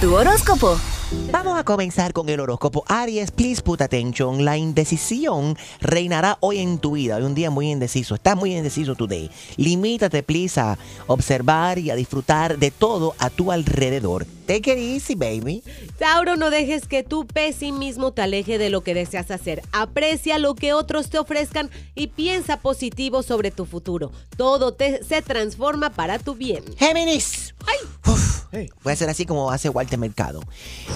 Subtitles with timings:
[0.00, 0.78] Tu horóscopo.
[1.30, 2.82] Vamos a comenzar con el horóscopo.
[2.88, 4.44] Aries, please put attention.
[4.44, 7.16] La indecisión reinará hoy en tu vida.
[7.16, 8.16] Hoy un día muy indeciso.
[8.16, 9.30] Estás muy indeciso today.
[9.56, 14.26] Limítate, please, a observar y a disfrutar de todo a tu alrededor.
[14.46, 15.62] Take it easy, baby.
[15.98, 19.62] Tauro, no dejes que tu pesimismo te aleje de lo que deseas hacer.
[19.72, 24.10] Aprecia lo que otros te ofrezcan y piensa positivo sobre tu futuro.
[24.36, 26.64] Todo te- se transforma para tu bien.
[26.78, 27.54] Géminis.
[28.06, 30.40] Uf, Voy a hacer así como hace Walter Mercado.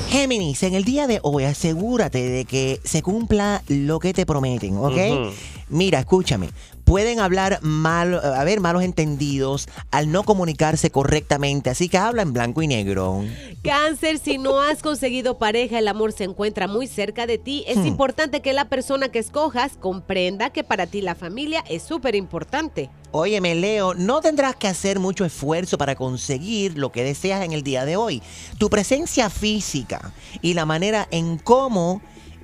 [0.09, 4.77] Géminis, en el día de hoy asegúrate de que se cumpla lo que te prometen,
[4.77, 5.33] ¿ok?
[5.69, 6.49] Mira, escúchame.
[6.91, 12.63] Pueden hablar mal, haber malos entendidos al no comunicarse correctamente, así que habla en blanco
[12.63, 13.23] y negro.
[13.63, 17.63] Cáncer, si no has conseguido pareja, el amor se encuentra muy cerca de ti.
[17.69, 22.17] Es importante que la persona que escojas comprenda que para ti la familia es súper
[22.17, 22.91] importante.
[23.13, 27.63] Óyeme, Leo, no tendrás que hacer mucho esfuerzo para conseguir lo que deseas en el
[27.63, 28.21] día de hoy.
[28.59, 30.13] Tu presencia física
[30.43, 32.03] y la manera en cómo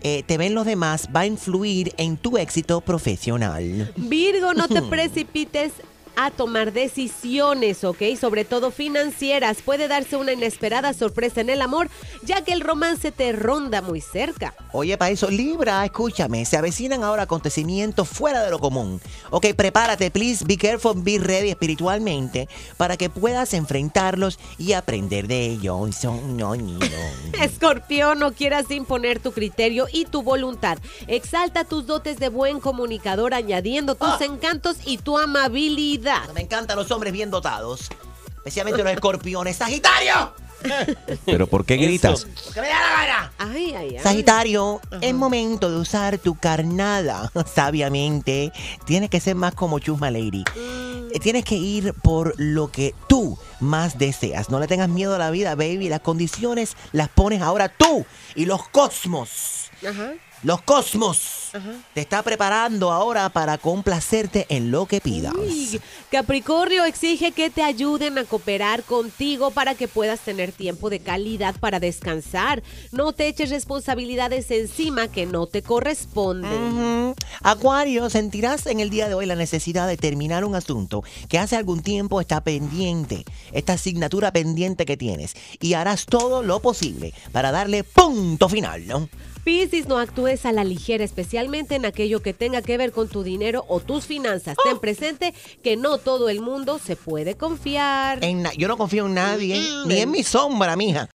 [0.09, 3.93] eh, te ven los demás va a influir en tu éxito profesional.
[3.97, 5.73] Virgo, no te precipites
[6.17, 8.03] a tomar decisiones, ¿ok?
[8.19, 9.59] Sobre todo financieras.
[9.63, 11.89] Puede darse una inesperada sorpresa en el amor,
[12.23, 14.55] ya que el romance te ronda muy cerca.
[14.73, 19.01] Oye, para eso, Libra, escúchame, se avecinan ahora acontecimientos fuera de lo común.
[19.31, 25.45] Ok, prepárate, please, be careful, be ready espiritualmente para que puedas enfrentarlos y aprender de
[25.47, 25.77] ellos.
[27.41, 30.79] Escorpión, no quieras imponer tu criterio y tu voluntad.
[31.07, 36.06] Exalta tus dotes de buen comunicador añadiendo tus encantos y tu amabilidad.
[36.35, 37.89] Me encantan los hombres bien dotados,
[38.37, 39.57] especialmente los escorpiones.
[39.57, 40.35] ¡Sagitario!
[41.27, 42.27] ¿Pero por qué gritas?
[42.55, 43.33] ¡Que me da la gana!
[43.39, 44.03] Ay, ay, ay.
[44.03, 48.53] Sagitario, es momento de usar tu carnada sabiamente.
[48.85, 50.45] Tienes que ser más como Chusma Lady.
[50.57, 54.49] Eh, Tienes que ir por lo que tú más deseas.
[54.51, 55.89] No le tengas miedo a la vida, baby.
[55.89, 59.71] Las condiciones las pones ahora tú y los cosmos.
[59.87, 60.13] Ajá.
[60.43, 61.46] Los cosmos
[61.95, 65.35] te está preparando ahora para complacerte en lo que pidas.
[65.35, 65.81] Uy,
[66.11, 71.55] Capricornio exige que te ayuden a cooperar contigo para que puedas tener tiempo de calidad
[71.59, 72.63] para descansar.
[72.93, 77.15] No te eches responsabilidades encima que no te corresponden.
[77.43, 81.57] Acuario, sentirás en el día de hoy la necesidad de terminar un asunto que hace
[81.57, 87.53] algún tiempo está pendiente, esta asignatura pendiente que tienes, y harás todo lo posible para
[87.53, 89.09] darle punto final, ¿no?
[89.47, 93.23] Piscis, no actúes a la ligera, especialmente en aquello que tenga que ver con tu
[93.23, 94.57] dinero o tus finanzas.
[94.65, 98.25] Ten presente que no todo el mundo se puede confiar.
[98.25, 101.09] En yo no confío en nadie, ni en mi sombra, mija.